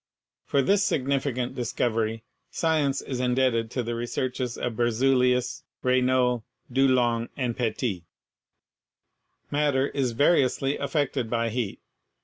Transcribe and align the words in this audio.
For 0.47 0.63
this 0.63 0.83
significant 0.83 1.53
discovery, 1.53 2.23
science 2.49 3.03
is 3.03 3.19
indebted 3.19 3.69
to 3.69 3.83
the 3.83 3.93
researches 3.93 4.57
of 4.57 4.73
Berzelius, 4.75 5.61
Regnault, 5.83 6.43
Dulong 6.73 7.29
and 7.37 7.55
Petit. 7.55 8.05
Matter 9.51 9.89
is 9.89 10.13
variously 10.13 10.75
affected 10.77 11.29
by 11.29 11.49
heat. 11.49 11.81